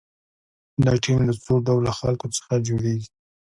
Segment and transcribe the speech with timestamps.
[0.85, 3.07] دا ټیم له څو ډوله خلکو څخه جوړیږي.